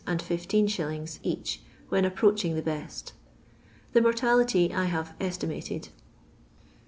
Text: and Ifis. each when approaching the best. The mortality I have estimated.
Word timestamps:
and 0.07 0.19
Ifis. 0.19 1.19
each 1.21 1.61
when 1.89 2.05
approaching 2.05 2.55
the 2.55 2.63
best. 2.63 3.13
The 3.93 4.01
mortality 4.01 4.73
I 4.73 4.85
have 4.85 5.13
estimated. 5.19 5.89